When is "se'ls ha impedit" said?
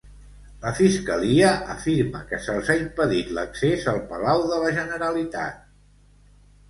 2.45-3.31